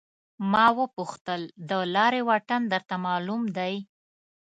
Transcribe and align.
ما 0.51 0.65
وپوښتل 0.79 1.41
د 1.69 1.71
لارې 1.95 2.21
واټن 2.29 2.61
درته 2.73 2.95
معلوم 3.05 3.43
دی. 3.57 3.73